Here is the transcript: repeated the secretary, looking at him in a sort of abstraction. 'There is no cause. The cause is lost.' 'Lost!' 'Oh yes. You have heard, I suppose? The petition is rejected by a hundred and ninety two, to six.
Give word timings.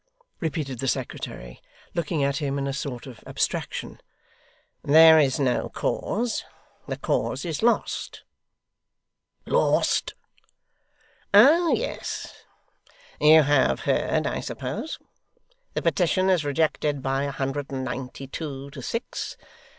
repeated 0.39 0.79
the 0.79 0.87
secretary, 0.87 1.61
looking 1.93 2.23
at 2.23 2.37
him 2.37 2.57
in 2.57 2.65
a 2.65 2.73
sort 2.73 3.05
of 3.05 3.23
abstraction. 3.27 4.01
'There 4.83 5.19
is 5.19 5.39
no 5.39 5.69
cause. 5.69 6.43
The 6.87 6.97
cause 6.97 7.45
is 7.45 7.61
lost.' 7.61 8.23
'Lost!' 9.45 10.15
'Oh 11.35 11.71
yes. 11.75 12.33
You 13.19 13.43
have 13.43 13.81
heard, 13.81 14.25
I 14.25 14.39
suppose? 14.39 14.97
The 15.75 15.83
petition 15.83 16.31
is 16.31 16.43
rejected 16.43 17.03
by 17.03 17.25
a 17.25 17.31
hundred 17.31 17.69
and 17.71 17.83
ninety 17.85 18.25
two, 18.25 18.71
to 18.71 18.81
six. 18.81 19.37